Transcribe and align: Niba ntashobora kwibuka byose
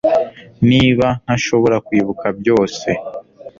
Niba 0.69 1.07
ntashobora 1.23 1.75
kwibuka 1.85 2.25
byose 2.39 2.89